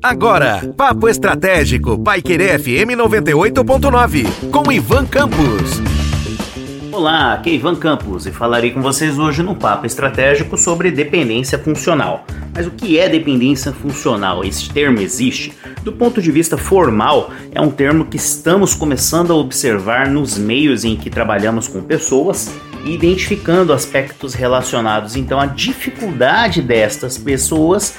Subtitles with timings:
[0.00, 5.80] Agora, Papo Estratégico, Paiquerê FM 98.9, com Ivan Campos.
[6.92, 11.58] Olá, aqui é Ivan Campos e falarei com vocês hoje no Papo Estratégico sobre dependência
[11.58, 12.24] funcional.
[12.54, 14.44] Mas o que é dependência funcional?
[14.44, 15.52] Esse termo existe?
[15.82, 20.84] Do ponto de vista formal, é um termo que estamos começando a observar nos meios
[20.84, 22.54] em que trabalhamos com pessoas
[22.84, 27.94] identificando aspectos relacionados então à dificuldade destas pessoas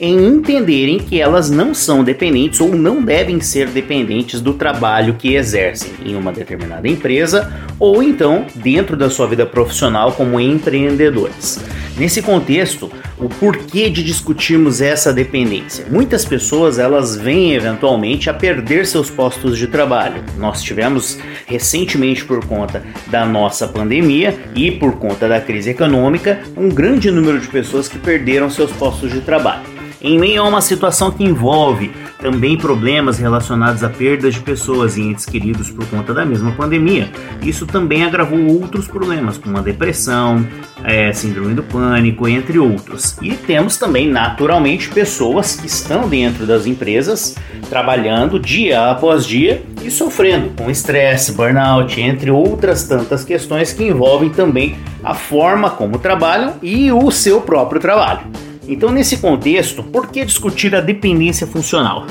[0.00, 5.34] em entenderem que elas não são dependentes ou não devem ser dependentes do trabalho que
[5.34, 11.58] exercem em uma determinada empresa ou então dentro da sua vida profissional como empreendedores.
[11.96, 15.84] Nesse contexto, o porquê de discutirmos essa dependência?
[15.90, 20.22] Muitas pessoas elas vêm eventualmente a perder seus postos de trabalho.
[20.36, 26.68] Nós tivemos recentemente por conta da nossa pandemia e por conta da crise econômica um
[26.68, 31.10] grande número de pessoas que perderam seus postos de trabalho em meio a uma situação
[31.10, 31.90] que envolve
[32.20, 37.10] também problemas relacionados a perdas de pessoas e entes queridos por conta da mesma pandemia.
[37.42, 40.46] Isso também agravou outros problemas, como a depressão,
[40.84, 43.16] é, síndrome do pânico, entre outros.
[43.22, 47.36] E temos também, naturalmente, pessoas que estão dentro das empresas
[47.68, 54.30] trabalhando dia após dia e sofrendo com estresse, burnout, entre outras tantas questões que envolvem
[54.30, 58.20] também a forma como trabalham e o seu próprio trabalho.
[58.66, 62.06] Então, nesse contexto, por que discutir a dependência funcional?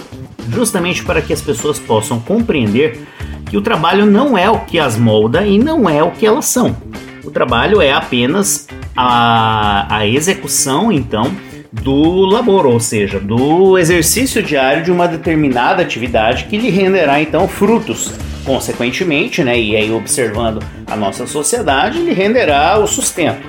[0.49, 2.99] Justamente para que as pessoas possam compreender
[3.45, 6.45] que o trabalho não é o que as molda e não é o que elas
[6.45, 6.75] são.
[7.23, 11.31] O trabalho é apenas a, a execução, então,
[11.71, 17.47] do labor, ou seja, do exercício diário de uma determinada atividade que lhe renderá então
[17.47, 18.11] frutos.
[18.45, 23.45] Consequentemente, né, e aí observando a nossa sociedade, lhe renderá o sustento.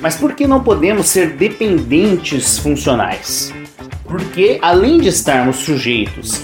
[0.00, 3.52] Mas por que não podemos ser dependentes funcionais?
[4.04, 6.42] Porque além de estarmos sujeitos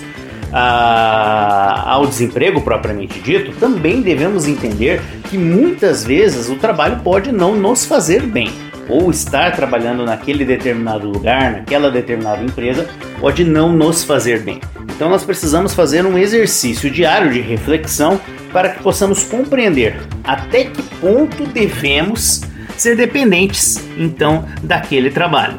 [0.53, 7.55] a, ao desemprego propriamente dito, também devemos entender que muitas vezes o trabalho pode não
[7.55, 8.51] nos fazer bem.
[8.89, 12.87] Ou estar trabalhando naquele determinado lugar, naquela determinada empresa,
[13.19, 14.61] pode não nos fazer bem.
[14.95, 18.21] Então nós precisamos fazer um exercício diário de reflexão
[18.53, 22.43] para que possamos compreender até que ponto devemos
[22.77, 25.59] ser dependentes então daquele trabalho.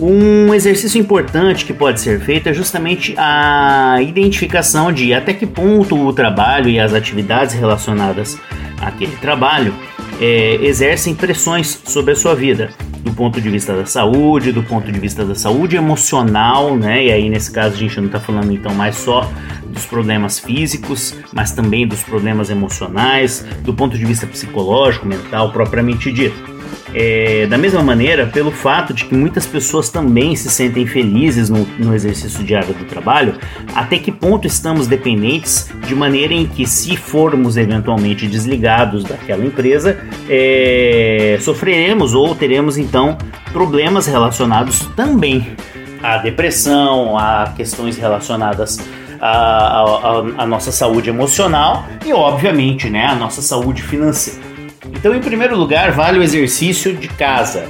[0.00, 5.96] Um exercício importante que pode ser feito é justamente a identificação de até que ponto
[5.96, 8.36] o trabalho e as atividades relacionadas
[8.80, 9.72] àquele trabalho
[10.20, 12.70] é, exercem pressões sobre a sua vida,
[13.00, 17.06] do ponto de vista da saúde, do ponto de vista da saúde emocional, né?
[17.06, 19.30] E aí nesse caso a gente não está falando então mais só
[19.66, 26.12] dos problemas físicos, mas também dos problemas emocionais, do ponto de vista psicológico, mental, propriamente
[26.12, 26.53] dito.
[26.92, 31.64] É, da mesma maneira, pelo fato de que muitas pessoas também se sentem felizes no,
[31.78, 33.34] no, exercício diário do trabalho,
[33.74, 39.98] até que ponto estamos dependentes de maneira em que, se formos eventualmente desligados daquela empresa,
[40.28, 43.16] é, sofreremos ou teremos então
[43.52, 45.56] problemas relacionados também
[46.02, 48.78] à depressão, a questões relacionadas
[49.20, 54.53] a, a, a, nossa saúde emocional e, obviamente, né, a nossa saúde financeira.
[54.94, 57.66] Então, em primeiro lugar, vale o exercício de casa.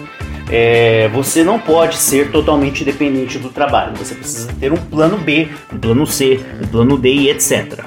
[0.50, 3.94] É, você não pode ser totalmente dependente do trabalho.
[3.96, 7.80] Você precisa ter um plano B, um plano C, um plano D e etc.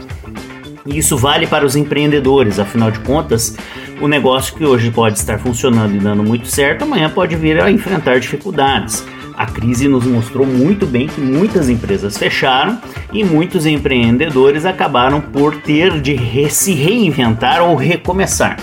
[0.86, 3.56] E isso vale para os empreendedores, afinal de contas,
[4.00, 7.70] o negócio que hoje pode estar funcionando e dando muito certo, amanhã pode vir a
[7.70, 9.06] enfrentar dificuldades.
[9.36, 12.80] A crise nos mostrou muito bem que muitas empresas fecharam
[13.14, 16.18] e muitos empreendedores acabaram por ter de
[16.50, 18.58] se reinventar ou recomeçar.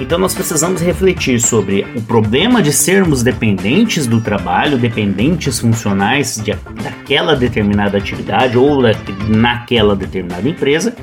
[0.00, 6.54] Então nós precisamos refletir sobre o problema de sermos dependentes do trabalho, dependentes funcionais de,
[6.82, 8.80] daquela determinada atividade ou
[9.28, 10.94] naquela determinada empresa,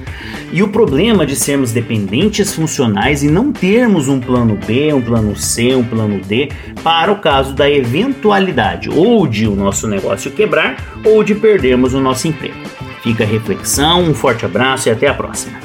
[0.51, 5.35] e o problema de sermos dependentes funcionais e não termos um plano B, um plano
[5.35, 6.49] C, um plano D
[6.81, 11.99] para o caso da eventualidade ou de o nosso negócio quebrar ou de perdermos o
[11.99, 12.55] nosso emprego.
[13.03, 15.64] Fica a reflexão, um forte abraço e até a próxima.